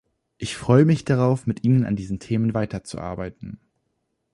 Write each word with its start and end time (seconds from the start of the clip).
Ich 0.39 0.57
freue 0.57 0.83
mich 0.85 1.05
darauf, 1.05 1.45
mit 1.45 1.63
Ihnen 1.63 1.85
an 1.85 1.95
diesen 1.95 2.17
Themen 2.17 2.55
weiterzuarbeiten. 2.55 3.59